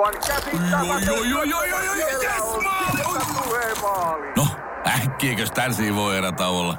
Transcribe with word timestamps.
Aivan 0.00 0.14
yes, 2.22 2.62
maali! 3.82 4.32
No, 4.36 4.46
äkkiäkös 4.86 5.50
tän 5.50 5.72
voi 5.94 6.16
erä 6.16 6.32
olla? 6.48 6.76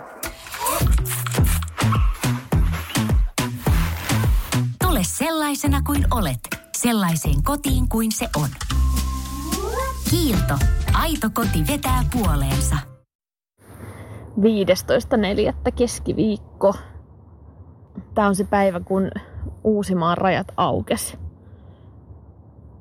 Tule 4.84 5.00
sellaisena 5.04 5.82
kuin 5.82 6.06
olet, 6.12 6.40
sellaiseen 6.78 7.44
kotiin 7.44 7.90
kuin 7.90 8.12
se 8.12 8.30
on. 8.36 8.50
Kiilto. 10.10 10.54
Aito 10.94 11.30
koti 11.34 11.68
vetää 11.68 12.04
puoleensa. 12.14 12.76
15.4. 14.40 15.72
keskiviikko. 15.76 16.76
Tämä 18.14 18.28
on 18.28 18.36
se 18.36 18.44
päivä, 18.44 18.80
kun 18.80 19.12
Uusimaan 19.64 20.18
rajat 20.18 20.48
aukesi. 20.58 21.31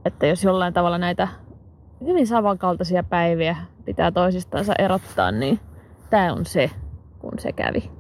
Että 0.05 0.27
jos 0.27 0.45
jollain 0.45 0.75
tavalla 0.75 0.98
näitä 0.98 1.29
hyvin 2.07 2.27
samankaltaisia 2.27 3.02
päiviä 3.02 3.56
pitää 3.84 4.12
toisistansa 4.12 4.74
erottaa, 4.79 5.30
niin 5.30 5.61
tämä 6.11 6.33
on 6.33 6.47
se, 6.47 6.70
kun 7.19 7.38
se 7.38 7.52
kävi. 7.52 7.91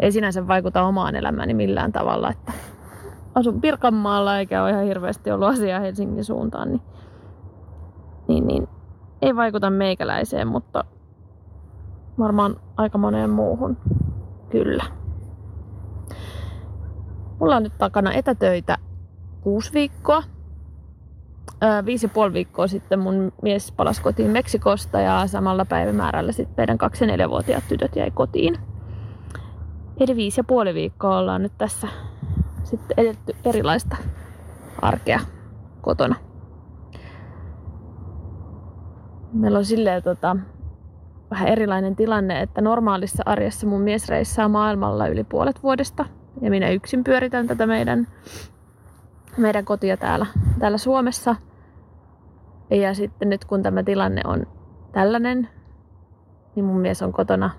Ei 0.00 0.12
sinänsä 0.12 0.48
vaikuta 0.48 0.82
omaan 0.82 1.16
elämääni 1.16 1.54
millään 1.54 1.92
tavalla, 1.92 2.30
että 2.30 2.52
asun 3.34 3.60
Pirkanmaalla 3.60 4.38
eikä 4.38 4.62
ole 4.62 4.70
ihan 4.70 4.84
hirveästi 4.84 5.30
ollut 5.30 5.48
asiaa 5.48 5.80
Helsingin 5.80 6.24
suuntaan, 6.24 6.68
niin, 6.68 6.82
niin, 8.28 8.46
niin 8.46 8.68
ei 9.22 9.36
vaikuta 9.36 9.70
meikäläiseen, 9.70 10.48
mutta 10.48 10.84
varmaan 12.18 12.56
aika 12.76 12.98
moneen 12.98 13.30
muuhun 13.30 13.76
kyllä. 14.50 14.84
Mulla 17.40 17.56
on 17.56 17.62
nyt 17.62 17.78
takana 17.78 18.12
etätöitä 18.12 18.78
kuusi 19.40 19.72
viikkoa. 19.72 20.22
Viisi 21.86 22.06
ja 22.06 22.10
puoli 22.10 22.32
viikkoa 22.32 22.66
sitten 22.66 22.98
mun 22.98 23.32
mies 23.42 23.72
palasi 23.72 24.02
kotiin 24.02 24.30
Meksikosta 24.30 25.00
ja 25.00 25.26
samalla 25.26 25.64
päivämäärällä 25.64 26.32
sitten 26.32 26.54
meidän 26.56 26.78
kaksi- 26.78 27.04
ja 27.04 27.08
neljävuotiaat 27.08 27.64
tytöt 27.68 27.96
jäi 27.96 28.10
kotiin. 28.10 28.58
Eli 30.00 30.16
viisi 30.16 30.40
ja 30.40 30.44
puoli 30.44 30.74
viikkoa 30.74 31.18
ollaan 31.18 31.42
nyt 31.42 31.52
tässä 31.58 31.88
sitten 32.64 32.94
edetty 32.96 33.36
erilaista 33.44 33.96
arkea 34.82 35.20
kotona. 35.80 36.14
Meillä 39.32 39.58
on 39.58 39.64
silleen 39.64 40.02
tota, 40.02 40.36
vähän 41.30 41.48
erilainen 41.48 41.96
tilanne, 41.96 42.40
että 42.40 42.60
normaalissa 42.60 43.22
arjessa 43.26 43.66
mun 43.66 43.80
mies 43.80 44.08
reissaa 44.08 44.48
maailmalla 44.48 45.06
yli 45.06 45.24
puolet 45.24 45.62
vuodesta 45.62 46.04
ja 46.40 46.50
minä 46.50 46.70
yksin 46.70 47.04
pyöritän 47.04 47.46
tätä 47.46 47.66
meidän, 47.66 48.08
meidän 49.36 49.64
kotia 49.64 49.96
täällä, 49.96 50.26
täällä 50.58 50.78
Suomessa. 50.78 51.36
Ja 52.80 52.94
sitten 52.94 53.28
nyt 53.28 53.44
kun 53.44 53.62
tämä 53.62 53.82
tilanne 53.82 54.20
on 54.24 54.46
tällainen, 54.92 55.48
niin 56.54 56.64
mun 56.64 56.80
mies 56.80 57.02
on 57.02 57.12
kotona 57.12 57.50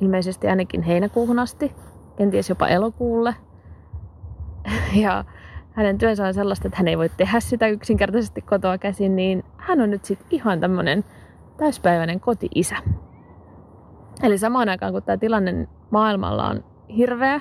ilmeisesti 0.00 0.48
ainakin 0.48 0.82
heinäkuuhun 0.82 1.38
asti, 1.38 1.72
kenties 2.16 2.48
jopa 2.48 2.68
elokuulle. 2.68 3.34
Ja 4.94 5.24
hänen 5.72 5.98
työnsä 5.98 6.26
on 6.26 6.34
sellaista, 6.34 6.68
että 6.68 6.78
hän 6.78 6.88
ei 6.88 6.98
voi 6.98 7.08
tehdä 7.08 7.40
sitä 7.40 7.66
yksinkertaisesti 7.66 8.42
kotoa 8.42 8.78
käsin, 8.78 9.16
niin 9.16 9.44
hän 9.56 9.80
on 9.80 9.90
nyt 9.90 10.04
sitten 10.04 10.26
ihan 10.30 10.60
tämmöinen 10.60 11.04
täyspäiväinen 11.56 12.20
koti-isä. 12.20 12.76
Eli 14.22 14.38
samaan 14.38 14.68
aikaan 14.68 14.92
kun 14.92 15.02
tämä 15.02 15.16
tilanne 15.16 15.68
maailmalla 15.90 16.48
on 16.48 16.64
hirveä 16.96 17.40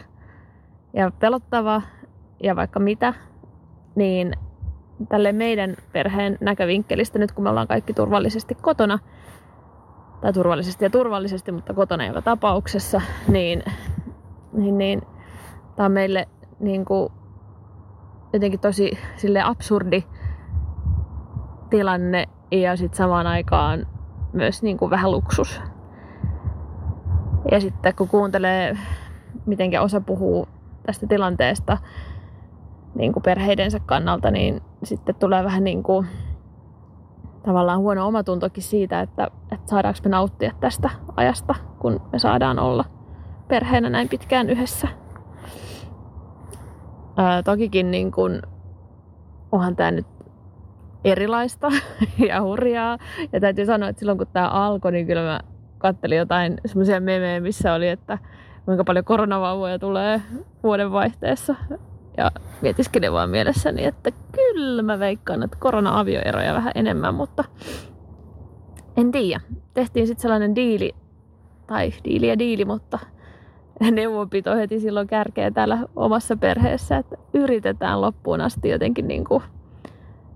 ja 0.94 1.12
pelottava 1.20 1.82
ja 2.44 2.56
vaikka 2.56 2.80
mitä, 2.80 3.14
niin 3.96 4.34
tälle 5.10 5.32
meidän 5.32 5.76
perheen 5.92 6.38
näkövinkkelistä 6.42 7.20
nyt 7.20 7.32
kun 7.32 7.44
me 7.44 7.50
ollaan 7.50 7.68
kaikki 7.68 7.94
turvallisesti 7.94 8.56
kotona, 8.62 9.00
tai 10.22 10.34
turvallisesti 10.34 10.86
ja 10.86 10.90
turvallisesti, 10.90 11.52
mutta 11.52 11.74
kotona 11.74 12.06
joka 12.06 12.22
tapauksessa, 12.22 13.02
niin, 13.28 13.64
niin, 14.54 14.78
niin 14.78 15.02
tämä 15.76 15.86
on 15.86 15.92
meille 15.92 16.28
niin 16.60 16.86
kuin, 16.86 17.10
jotenkin 18.34 18.60
tosi 18.60 18.98
sille 19.16 19.42
absurdi 19.42 20.04
tilanne 21.70 22.30
ja 22.52 22.76
sitten 22.76 22.98
samaan 22.98 23.28
aikaan 23.28 23.88
myös 24.34 24.64
niin 24.64 24.78
kuin 24.78 24.92
vähän 24.92 25.12
luksus. 25.12 25.62
Ja 27.52 27.60
sitten 27.60 27.96
kun 27.96 28.08
kuuntelee, 28.08 28.78
miten 29.46 29.82
osa 29.82 30.02
puhuu 30.02 30.48
tästä 30.86 31.08
tilanteesta 31.08 31.78
niin 32.96 33.14
kuin 33.14 33.24
perheidensä 33.24 33.80
kannalta, 33.80 34.32
niin 34.32 34.62
sitten 34.84 35.16
tulee 35.16 35.44
vähän 35.44 35.64
niin 35.64 35.84
kuin 35.84 36.08
tavallaan 37.46 37.80
huono 37.80 38.08
omatuntokin 38.08 38.64
siitä, 38.64 39.02
että, 39.02 39.28
että 39.52 39.70
saadaanko 39.70 40.00
me 40.04 40.10
nauttia 40.10 40.52
tästä 40.60 40.90
ajasta, 41.16 41.56
kun 41.80 42.02
me 42.12 42.20
saadaan 42.20 42.60
olla 42.60 42.86
perheenä 43.48 43.90
näin 43.90 44.10
pitkään 44.10 44.50
yhdessä. 44.50 44.88
Ää, 47.18 47.44
tokikin 47.44 47.92
niin 47.92 48.12
kuin, 48.12 48.42
onhan 49.52 49.76
tämä 49.76 49.92
nyt 49.92 50.08
erilaista 51.04 51.72
ja 52.30 52.42
hurjaa. 52.42 52.98
Ja 53.34 53.40
täytyy 53.40 53.66
sanoa, 53.66 53.90
että 53.90 54.00
silloin 54.00 54.18
kun 54.18 54.28
tämä 54.34 54.50
alkoi, 54.50 54.92
niin 54.92 55.08
kyllä 55.08 55.22
mä 55.22 55.40
kattelin 55.78 56.18
jotain 56.18 56.58
semmoisia 56.66 57.02
memejä, 57.02 57.40
missä 57.40 57.74
oli, 57.74 57.88
että 57.88 58.18
kuinka 58.66 58.84
paljon 58.84 59.06
koronavauvoja 59.06 59.80
tulee 59.80 60.22
vuoden 60.64 60.92
vaihteessa. 60.92 61.56
Ja 62.18 62.32
mietiskelin 62.62 63.14
vaan 63.14 63.30
mielessäni, 63.30 63.86
että 63.86 64.12
kyllä 64.32 64.82
mä 64.82 65.00
veikkaan, 65.00 65.44
että 65.44 65.58
korona-avioeroja 65.60 66.54
vähän 66.54 66.72
enemmän, 66.76 67.16
mutta 67.16 67.44
en 68.98 69.12
tiedä. 69.12 69.42
Tehtiin 69.74 70.08
sitten 70.08 70.22
sellainen 70.22 70.56
diili, 70.56 70.96
tai 71.68 71.94
diili 72.04 72.28
ja 72.28 72.40
diili, 72.40 72.66
mutta 72.66 73.00
neuvonpito 73.92 74.56
heti 74.56 74.80
silloin 74.80 75.08
kärkeä 75.08 75.52
täällä 75.52 75.78
omassa 75.96 76.38
perheessä, 76.38 76.98
että 76.98 77.18
yritetään 77.34 78.02
loppuun 78.02 78.42
asti 78.42 78.70
jotenkin 78.70 79.08
niin 79.08 79.26
kuin 79.26 79.44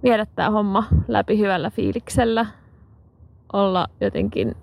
viedä 0.03 0.25
tämä 0.35 0.49
homma 0.49 0.83
läpi 1.07 1.39
hyvällä 1.39 1.69
fiiliksellä, 1.69 2.45
olla 3.53 3.87
jotenkin 4.01 4.55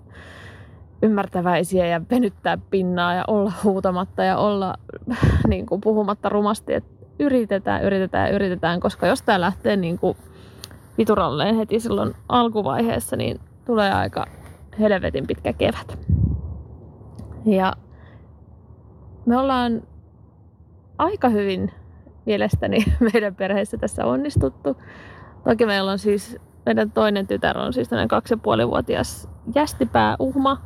ymmärtäväisiä 1.01 1.87
ja 1.87 2.01
venyttää 2.11 2.57
pinnaa 2.69 3.13
ja 3.13 3.23
olla 3.27 3.51
huutamatta 3.63 4.23
ja 4.23 4.37
olla 4.37 4.75
niin 5.47 5.65
kuin 5.65 5.81
puhumatta 5.81 6.29
rumasti, 6.29 6.73
että 6.73 6.94
yritetään, 7.19 7.83
yritetään, 7.83 8.31
yritetään, 8.31 8.79
koska 8.79 9.07
jos 9.07 9.21
tämä 9.21 9.41
lähtee 9.41 9.75
niin 9.75 9.99
kuin 9.99 10.17
vituralleen 10.97 11.55
heti 11.55 11.79
silloin 11.79 12.15
alkuvaiheessa, 12.29 13.15
niin 13.15 13.39
tulee 13.65 13.93
aika 13.93 14.25
helvetin 14.79 15.27
pitkä 15.27 15.53
kevät. 15.53 15.99
Ja 17.45 17.73
me 19.25 19.37
ollaan 19.37 19.83
aika 20.97 21.29
hyvin 21.29 21.71
mielestäni 22.25 22.85
meidän 23.13 23.35
perheessä 23.35 23.77
tässä 23.77 24.05
onnistuttu. 24.05 24.77
Toki 25.43 25.65
meillä 25.65 25.91
on 25.91 25.99
siis, 25.99 26.37
meidän 26.65 26.91
toinen 26.91 27.27
tytär 27.27 27.57
on 27.57 27.73
siis 27.73 27.89
tämmöinen 27.89 28.07
kaksi 28.07 28.33
ja 28.33 28.37
puolivuotias 28.37 29.29
jästipää 29.55 30.15
uhma 30.19 30.61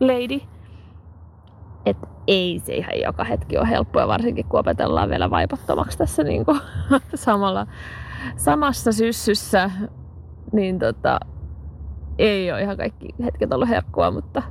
lady. 0.00 0.40
Et 1.86 1.96
ei 2.26 2.60
se 2.64 2.74
ihan 2.74 3.00
joka 3.02 3.24
hetki 3.24 3.58
ole 3.58 3.68
helppoa, 3.68 4.08
varsinkin 4.08 4.44
kun 4.48 4.60
opetellaan 4.60 5.10
vielä 5.10 5.30
vaipottomaksi 5.30 5.98
tässä 5.98 6.24
niin 6.24 6.44
kuin 6.44 6.60
samalla, 7.14 7.66
samassa 8.36 8.92
syssyssä. 8.92 9.70
Niin 10.52 10.78
tota, 10.78 11.20
ei 12.18 12.52
ole 12.52 12.62
ihan 12.62 12.76
kaikki 12.76 13.08
hetket 13.24 13.52
ollut 13.52 13.68
herkkua, 13.68 14.10
mutta 14.10 14.42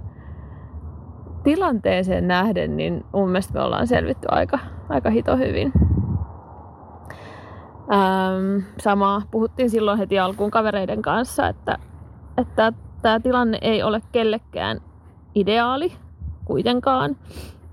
tilanteeseen 1.44 2.28
nähden, 2.28 2.78
niin 2.78 3.06
mun 3.14 3.30
mielestä 3.30 3.54
me 3.54 3.62
ollaan 3.62 3.88
selvitty 3.88 4.28
aika, 4.32 4.60
aika 4.90 5.10
hito 5.10 5.38
hyvin. 5.38 5.72
Ähm, 7.92 8.66
samaa 8.80 9.22
puhuttiin 9.32 9.70
silloin 9.70 10.00
heti 10.00 10.20
alkuun 10.20 10.52
kavereiden 10.52 11.02
kanssa, 11.02 11.48
että, 11.48 11.78
että 12.38 12.74
tämä 13.02 13.20
tilanne 13.20 13.58
ei 13.62 13.84
ole 13.84 14.02
kellekään 14.12 14.82
ideaali 15.36 15.94
kuitenkaan. 16.46 17.16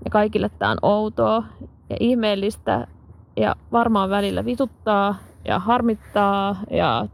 Ja 0.07 0.11
kaikille 0.11 0.49
tämä 0.49 0.71
on 0.71 0.77
outoa 0.81 1.43
ja 1.89 1.97
ihmeellistä 1.99 2.87
ja 3.35 3.55
varmaan 3.71 4.09
välillä 4.09 4.45
vituttaa 4.45 5.15
ja 5.45 5.59
harmittaa 5.59 6.55
ja 6.71 7.07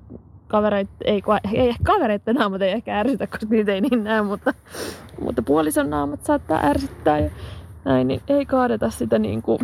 kavereit, 0.47 0.89
ei, 1.05 1.23
ei 1.53 1.73
kavereiden 1.83 2.35
naamat 2.35 2.61
ei 2.61 2.71
ehkä 2.71 2.99
ärsytä, 2.99 3.27
koska 3.27 3.45
niitä 3.49 3.73
ei 3.73 3.81
niin 3.81 4.03
näe, 4.03 4.21
mutta, 4.21 4.53
mutta 5.21 5.41
puolison 5.41 5.89
naamat 5.89 6.25
saattaa 6.25 6.59
ärsyttää 6.63 7.19
ja 7.19 7.29
näin, 7.85 8.07
niin 8.07 8.21
ei 8.27 8.45
kaadeta 8.45 8.89
sitä 8.89 9.19
niin 9.19 9.41
kuin 9.41 9.59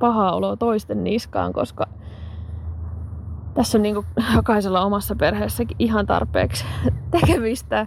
pahaa 0.00 0.36
oloa 0.36 0.56
toisten 0.56 1.04
niskaan, 1.04 1.52
koska 1.52 1.86
tässä 3.54 3.78
on 3.78 3.82
niin 3.82 3.94
kuin 3.94 4.06
jokaisella 4.36 4.84
omassa 4.84 5.16
perheessäkin 5.16 5.76
ihan 5.78 6.06
tarpeeksi 6.06 6.64
tekemistä. 7.10 7.86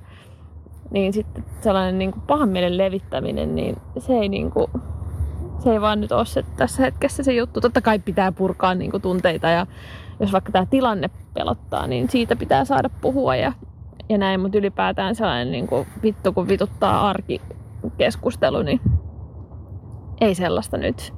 Niin 0.91 1.13
sitten 1.13 1.45
sellainen 1.61 1.99
niin 1.99 2.11
kuin 2.11 2.23
pahan 2.27 2.49
mielen 2.49 2.77
levittäminen, 2.77 3.55
niin 3.55 3.77
se 3.97 4.13
ei, 4.13 4.29
niin 4.29 4.51
kuin, 4.51 4.67
se 5.59 5.71
ei 5.71 5.81
vaan 5.81 6.01
nyt 6.01 6.11
ole 6.11 6.25
se 6.25 6.43
tässä 6.57 6.83
hetkessä 6.83 7.23
se 7.23 7.33
juttu. 7.33 7.61
Totta 7.61 7.81
kai 7.81 7.99
pitää 7.99 8.31
purkaa 8.31 8.75
niin 8.75 8.91
kuin 8.91 9.01
tunteita 9.01 9.49
ja, 9.49 9.67
jos 10.19 10.31
vaikka 10.31 10.51
tämä 10.51 10.65
tilanne 10.65 11.09
pelottaa, 11.33 11.87
niin 11.87 12.09
siitä 12.09 12.35
pitää 12.35 12.65
saada 12.65 12.89
puhua 13.01 13.35
ja, 13.35 13.53
ja 14.09 14.17
näin, 14.17 14.39
mutta 14.39 14.57
ylipäätään 14.57 15.15
sellainen 15.15 15.51
niin 15.51 15.67
kuin 15.67 15.87
vittu 16.03 16.33
kun 16.33 16.47
vituttaa 16.47 17.09
arkikeskustelu, 17.09 18.61
niin 18.61 18.81
ei 20.21 20.35
sellaista 20.35 20.77
nyt, 20.77 21.13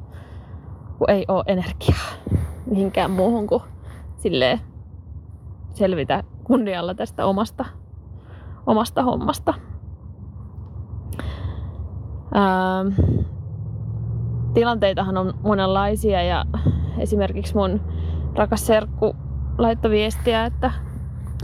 kun 0.98 1.10
ei 1.10 1.25
ole 1.28 1.44
energiaa 1.48 2.08
mihinkään 2.72 3.12
muuhun 3.12 3.48
kuin 3.48 3.63
silleen 4.18 4.60
selvitä 5.74 6.24
kunnialla 6.44 6.96
tästä 6.96 7.25
omasta, 7.25 7.66
omasta 8.68 9.04
hommasta. 9.04 9.54
Ää, 12.34 12.86
tilanteitahan 14.54 15.18
on 15.18 15.34
monenlaisia 15.44 16.24
ja 16.24 16.46
esimerkiksi 16.98 17.56
mun 17.56 17.81
rakas 18.36 18.68
serkku 18.68 19.16
laittoi 19.58 19.92
viestiä, 19.92 20.46
että, 20.46 20.72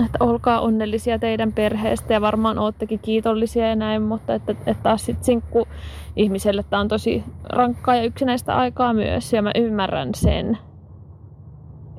että 0.05 0.17
olkaa 0.19 0.61
onnellisia 0.61 1.19
teidän 1.19 1.53
perheestä 1.53 2.13
ja 2.13 2.21
varmaan 2.21 2.59
oottekin 2.59 2.99
kiitollisia 2.99 3.69
ja 3.69 3.75
näin, 3.75 4.01
mutta 4.01 4.33
että, 4.33 4.51
että 4.51 4.83
taas 4.83 5.05
sit 5.05 5.23
sinkku 5.23 5.67
ihmiselle 6.15 6.63
tämä 6.63 6.79
on 6.79 6.87
tosi 6.87 7.23
rankkaa 7.43 7.95
ja 7.95 8.03
yksinäistä 8.03 8.55
aikaa 8.55 8.93
myös 8.93 9.33
ja 9.33 9.41
mä 9.41 9.51
ymmärrän 9.55 10.09
sen 10.15 10.57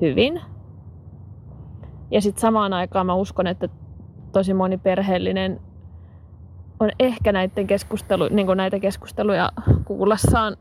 hyvin. 0.01 0.41
Ja 2.11 2.21
sitten 2.21 2.41
samaan 2.41 2.73
aikaan 2.73 3.05
mä 3.05 3.15
uskon, 3.15 3.47
että 3.47 3.69
tosi 4.35 4.53
moni 4.53 4.77
perheellinen 4.77 5.59
on 6.79 6.89
ehkä 6.99 7.31
näiden 7.31 7.67
keskustelu, 7.67 8.27
niin 8.31 8.47
näitä 8.55 8.79
keskusteluja 8.79 9.51
kuullessaan 9.85 10.57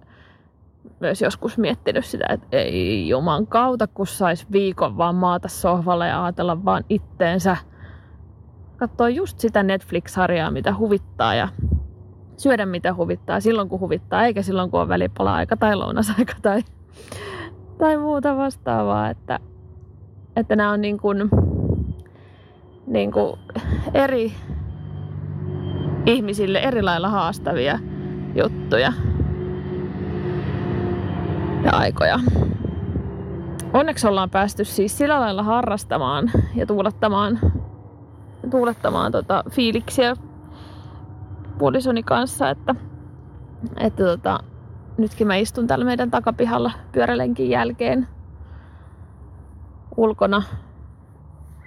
myös 1.00 1.22
joskus 1.22 1.58
miettinyt 1.58 2.04
sitä, 2.04 2.24
että 2.28 2.46
ei 2.52 3.08
juman 3.08 3.46
kautta, 3.46 3.86
kun 3.86 4.06
sais 4.06 4.52
viikon 4.52 4.96
vaan 4.96 5.14
maata 5.14 5.48
sohvalle 5.48 6.08
ja 6.08 6.24
ajatella 6.24 6.64
vaan 6.64 6.84
itteensä. 6.88 7.56
Katsoa 8.76 9.08
just 9.08 9.38
sitä 9.38 9.62
Netflix-sarjaa, 9.62 10.50
mitä 10.50 10.74
huvittaa 10.76 11.34
ja 11.34 11.48
syödä 12.36 12.66
mitä 12.66 12.94
huvittaa 12.94 13.40
silloin 13.40 13.68
kun 13.68 13.80
huvittaa, 13.80 14.24
eikä 14.24 14.42
silloin 14.42 14.70
kun 14.70 14.80
on 14.80 14.88
välipala-aika 14.88 15.56
tai 15.56 15.76
lounasaika 15.76 16.34
tai, 16.42 16.62
tai 17.78 17.96
muuta 17.96 18.36
vastaavaa. 18.36 19.10
Että, 19.10 19.38
että 20.36 20.56
nämä 20.56 20.70
on 20.70 20.80
niin 20.80 20.98
kuin, 20.98 21.30
niin 22.86 23.12
kuin 23.12 23.38
eri 23.94 24.32
ihmisille 26.06 26.58
eri 26.58 26.82
lailla 26.82 27.08
haastavia 27.08 27.78
juttuja 28.34 28.92
ja 31.64 31.70
aikoja. 31.72 32.18
Onneksi 33.72 34.06
ollaan 34.06 34.30
päästy 34.30 34.64
siis 34.64 34.98
sillä 34.98 35.20
lailla 35.20 35.42
harrastamaan 35.42 36.30
ja 36.54 36.66
tuulettamaan, 36.66 37.40
tuulettamaan 38.50 39.12
tota 39.12 39.44
fiiliksiä 39.50 40.16
puolisoni 41.58 42.02
kanssa, 42.02 42.50
että, 42.50 42.74
että 43.76 44.04
tota, 44.04 44.40
nytkin 44.98 45.26
mä 45.26 45.36
istun 45.36 45.66
täällä 45.66 45.84
meidän 45.84 46.10
takapihalla 46.10 46.70
pyörälenkin 46.92 47.50
jälkeen 47.50 48.08
ulkona. 49.96 50.42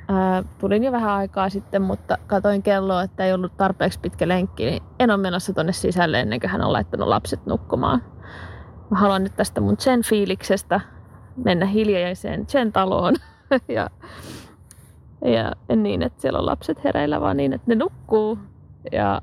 Ää, 0.10 0.44
tulin 0.60 0.84
jo 0.84 0.92
vähän 0.92 1.12
aikaa 1.12 1.50
sitten, 1.50 1.82
mutta 1.82 2.18
katoin 2.28 2.64
kelloa, 2.64 3.04
että 3.04 3.26
ei 3.26 3.34
ollut 3.34 3.58
tarpeeksi 3.58 4.00
pitkä 4.00 4.28
lenkki, 4.28 4.66
niin 4.66 4.84
en 5.00 5.12
ole 5.12 5.18
menossa 5.18 5.54
tonne 5.54 5.74
sisälle 5.74 6.20
ennen 6.20 6.40
kuin 6.40 6.50
hän 6.50 6.62
on 6.62 6.74
laittanut 6.74 7.08
lapset 7.08 7.46
nukkumaan. 7.46 8.04
Mä 8.90 9.00
haluan 9.00 9.24
nyt 9.24 9.36
tästä 9.36 9.62
mun 9.62 9.76
sen 9.80 10.04
fiiliksestä 10.04 10.82
mennä 11.36 11.66
hiljaiseen 11.66 12.46
sen 12.48 12.72
taloon 12.72 13.16
ja, 13.68 13.90
ja 15.26 15.54
en 15.70 15.84
niin, 15.84 16.04
että 16.04 16.22
siellä 16.22 16.40
on 16.40 16.46
lapset 16.46 16.84
hereillä, 16.84 17.22
vaan 17.22 17.38
niin, 17.38 17.54
että 17.54 17.68
ne 17.68 17.76
nukkuu 17.76 18.40
ja 18.92 19.22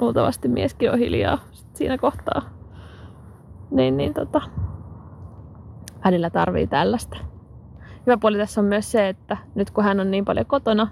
luultavasti 0.00 0.48
mieskin 0.48 0.92
on 0.92 0.98
hiljaa 0.98 1.38
siinä 1.74 1.98
kohtaa. 1.98 2.42
Niin, 3.70 3.96
niin 3.96 4.14
tota, 4.14 4.40
välillä 6.04 6.30
tarvii 6.30 6.66
tällaista. 6.66 7.31
Hyvä 8.06 8.16
puoli 8.16 8.38
tässä 8.38 8.60
on 8.60 8.64
myös 8.64 8.92
se, 8.92 9.08
että 9.08 9.36
nyt 9.54 9.70
kun 9.70 9.84
hän 9.84 10.00
on 10.00 10.10
niin 10.10 10.24
paljon 10.24 10.46
kotona, 10.46 10.88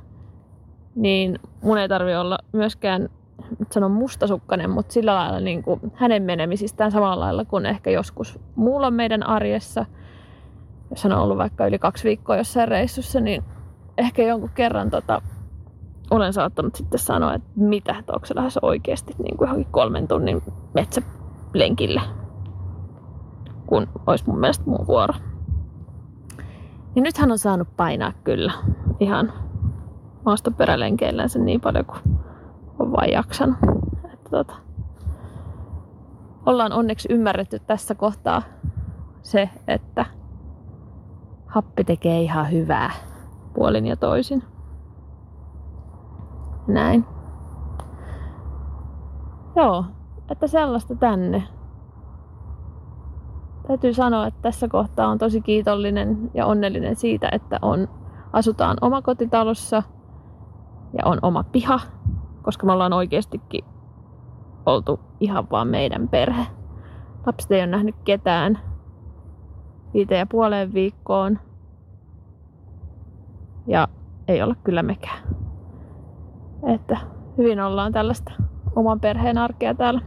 niin 0.94 1.38
mun 1.62 1.78
ei 1.78 1.88
tarvi 1.88 2.16
olla 2.16 2.38
myöskään 2.52 3.08
sanon 3.70 3.90
mustasukkainen, 3.90 4.70
mutta 4.70 4.92
sillä 4.92 5.14
lailla 5.14 5.40
niin 5.40 5.62
kuin 5.62 5.80
hänen 5.94 6.22
menemisistään 6.22 6.90
samalla 6.90 7.24
lailla 7.24 7.44
kuin 7.44 7.66
ehkä 7.66 7.90
joskus 7.90 8.38
muulla 8.56 8.90
meidän 8.90 9.26
arjessa. 9.26 9.86
Jos 10.90 11.04
hän 11.04 11.12
on 11.12 11.22
ollut 11.22 11.38
vaikka 11.38 11.66
yli 11.66 11.78
kaksi 11.78 12.04
viikkoa 12.04 12.36
jossain 12.36 12.68
reissussa, 12.68 13.20
niin 13.20 13.44
ehkä 13.98 14.22
jonkun 14.22 14.50
kerran 14.54 14.90
tota, 14.90 15.22
olen 16.10 16.32
saattanut 16.32 16.74
sitten 16.74 16.98
sanoa, 16.98 17.34
että 17.34 17.48
mitä, 17.56 17.98
että 17.98 18.12
onko 18.12 18.26
se 18.26 18.34
lähes 18.34 18.58
oikeasti 18.62 19.14
niin 19.22 19.36
kuin 19.36 19.46
johonkin 19.46 19.72
kolmen 19.72 20.08
tunnin 20.08 20.42
metsälenkille, 20.74 22.00
kun 23.66 23.88
olisi 24.06 24.24
mun 24.26 24.40
mielestä 24.40 24.64
mun 24.66 24.86
vuoro. 24.86 25.14
Niin 26.94 27.02
nyt 27.02 27.19
hän 27.19 27.32
on 27.32 27.38
saanut 27.38 27.69
painaa 27.76 28.12
kyllä 28.25 28.52
ihan 29.00 29.32
maastoperälenkeillänsä 30.25 31.38
niin 31.38 31.60
paljon 31.60 31.84
kuin 31.84 32.00
on 32.78 32.92
vaan 32.92 33.10
jaksanut. 33.10 33.58
Että 34.12 34.31
tota, 34.31 34.54
ollaan 36.46 36.72
onneksi 36.72 37.08
ymmärretty 37.12 37.58
tässä 37.58 37.94
kohtaa 37.94 38.42
se, 39.22 39.50
että 39.69 40.06
happi 41.46 41.84
tekee 41.84 42.22
ihan 42.22 42.50
hyvää 42.50 42.90
puolin 43.54 43.86
ja 43.86 43.96
toisin. 43.96 44.43
Näin. 46.66 47.04
Joo, 49.56 49.84
että 50.31 50.46
sellaista 50.46 50.94
tänne. 50.94 51.43
Täytyy 53.70 53.94
sanoa, 53.94 54.26
että 54.26 54.43
tässä 54.43 54.69
kohtaa 54.69 55.08
on 55.08 55.19
tosi 55.19 55.40
kiitollinen 55.40 56.31
ja 56.34 56.46
onnellinen 56.46 56.96
siitä, 56.96 57.28
että 57.32 57.58
on, 57.62 57.88
asutaan 58.32 58.76
omakotitalossa 58.81 59.82
ja 60.99 61.05
on 61.05 61.19
oma 61.22 61.44
piha 61.44 61.81
koska 62.43 62.67
me 62.67 62.72
ollaan 62.72 62.93
oikeastikin 62.93 63.64
oltu 64.67 65.00
ihan 65.20 65.46
vaan 65.50 65.69
meidän 65.69 66.08
perhe. 66.08 66.46
Lapset 67.26 67.52
ei 67.52 67.61
ole 67.61 67.67
nähnyt 67.67 67.94
ketään 68.05 68.58
viiteen 69.94 70.19
ja 70.19 70.26
puoleen 70.26 70.75
viikkoon. 70.75 71.38
Ja 73.67 73.88
ei 74.28 74.43
olla 74.43 74.55
kyllä 74.64 74.82
mekään. 74.82 75.22
Että 76.67 76.98
hyvin 77.39 77.60
ollaan 77.60 77.93
tällaista 77.93 78.32
oman 78.77 79.00
perheen 79.00 79.39
arkea 79.39 79.74
täällä 79.74 80.00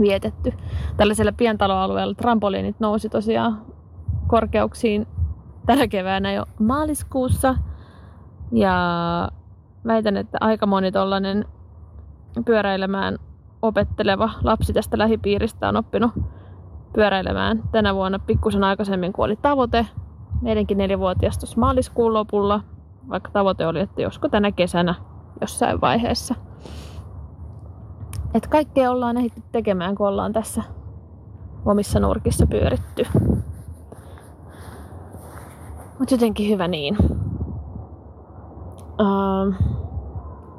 vietetty. 0.00 0.52
Tällaisella 0.96 1.32
pientaloalueella 1.32 2.14
trampoliinit 2.14 2.80
nousi 2.80 3.08
tosiaan 3.08 3.62
korkeuksiin 4.26 5.06
tänä 5.66 5.88
keväänä 5.88 6.32
jo 6.32 6.44
maaliskuussa. 6.58 7.54
Ja 8.52 8.74
väitän, 9.86 10.16
että 10.16 10.38
aika 10.40 10.66
moni 10.66 10.92
tollanen 10.92 11.44
pyöräilemään 12.44 13.18
opetteleva 13.62 14.30
lapsi 14.42 14.72
tästä 14.72 14.98
lähipiiristä 14.98 15.68
on 15.68 15.76
oppinut 15.76 16.12
pyöräilemään 16.94 17.62
tänä 17.72 17.94
vuonna 17.94 18.18
pikkusen 18.18 18.64
aikaisemmin 18.64 19.12
kuin 19.12 19.24
oli 19.24 19.36
tavoite. 19.36 19.86
Meidänkin 20.42 20.78
nelivuotias 20.78 21.38
tuossa 21.38 21.60
maaliskuun 21.60 22.14
lopulla, 22.14 22.60
vaikka 23.08 23.30
tavoite 23.30 23.66
oli, 23.66 23.80
että 23.80 24.02
josko 24.02 24.28
tänä 24.28 24.52
kesänä 24.52 24.94
jossain 25.40 25.80
vaiheessa. 25.80 26.34
Että 28.34 28.48
kaikkea 28.48 28.90
ollaan 28.90 29.16
ehditty 29.16 29.42
tekemään, 29.52 29.94
kun 29.94 30.08
ollaan 30.08 30.32
tässä 30.32 30.62
omissa 31.64 32.00
nurkissa 32.00 32.46
pyöritty. 32.46 33.06
Mutta 35.98 36.14
jotenkin 36.14 36.50
hyvä 36.50 36.68
niin. 36.68 36.96
Uh, 39.00 39.54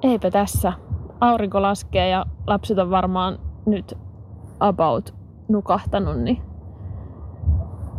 eipä 0.01 0.31
tässä. 0.31 0.73
Aurinko 1.21 1.61
laskee 1.61 2.09
ja 2.09 2.25
lapset 2.47 2.79
on 2.79 2.89
varmaan 2.89 3.39
nyt 3.65 3.97
about 4.59 5.13
nukahtanut, 5.47 6.17
niin 6.17 6.41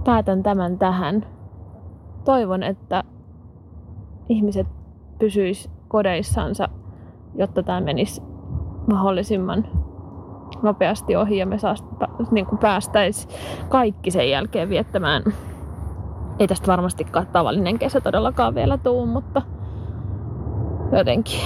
päätän 0.05 0.43
tämän 0.43 0.79
tähän. 0.79 1.27
Toivon, 2.25 2.63
että 2.63 3.05
ihmiset 4.29 4.67
pysyis 5.19 5.71
kodeissansa, 5.89 6.69
jotta 7.35 7.63
tämä 7.63 7.81
menisi 7.81 8.23
mahdollisimman 8.87 9.65
nopeasti 10.63 11.17
ohi 11.17 11.39
ja 11.39 11.47
me 11.47 11.59
saas, 11.59 11.85
niin 12.31 12.47
päästäisiin 12.61 13.35
kaikki 13.69 14.11
sen 14.11 14.31
jälkeen 14.31 14.69
viettämään. 14.69 15.23
Ei 16.39 16.47
tästä 16.47 16.67
varmastikaan 16.67 17.27
tavallinen 17.27 17.79
kesä 17.79 18.01
todellakaan 18.01 18.55
vielä 18.55 18.79
tuu, 18.79 19.07
mutta 19.07 19.43
jotenkin 20.93 21.41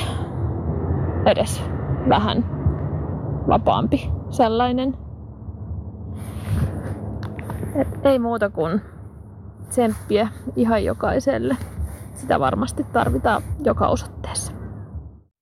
edes 1.26 1.64
vähän 2.08 2.44
vapaampi 3.48 4.10
sellainen. 4.30 4.96
Et 7.74 8.06
ei 8.06 8.18
muuta 8.18 8.50
kuin 8.50 8.80
tsemppiä 9.68 10.28
ihan 10.56 10.84
jokaiselle. 10.84 11.56
Sitä 12.14 12.40
varmasti 12.40 12.86
tarvitaan 12.92 13.42
joka 13.64 13.88
osoitteessa. 13.88 14.19